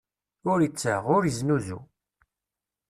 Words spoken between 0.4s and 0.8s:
Ur